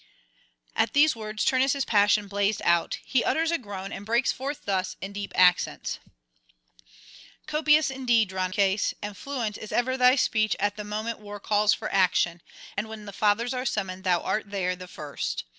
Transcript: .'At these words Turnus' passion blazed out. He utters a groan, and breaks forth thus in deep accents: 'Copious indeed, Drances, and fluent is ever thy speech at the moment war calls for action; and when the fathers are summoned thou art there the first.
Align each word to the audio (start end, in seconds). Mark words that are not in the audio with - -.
.'At 0.83 0.93
these 0.93 1.15
words 1.15 1.45
Turnus' 1.45 1.85
passion 1.85 2.27
blazed 2.27 2.63
out. 2.65 2.97
He 3.05 3.23
utters 3.23 3.51
a 3.51 3.59
groan, 3.59 3.91
and 3.91 4.03
breaks 4.03 4.31
forth 4.31 4.65
thus 4.65 4.95
in 4.99 5.13
deep 5.13 5.31
accents: 5.35 5.99
'Copious 7.45 7.91
indeed, 7.91 8.29
Drances, 8.31 8.95
and 9.03 9.15
fluent 9.15 9.59
is 9.59 9.71
ever 9.71 9.97
thy 9.97 10.15
speech 10.15 10.55
at 10.59 10.75
the 10.75 10.83
moment 10.83 11.19
war 11.19 11.39
calls 11.39 11.75
for 11.75 11.93
action; 11.93 12.41
and 12.75 12.89
when 12.89 13.05
the 13.05 13.13
fathers 13.13 13.53
are 13.53 13.63
summoned 13.63 14.03
thou 14.03 14.21
art 14.21 14.49
there 14.49 14.75
the 14.75 14.87
first. 14.87 15.43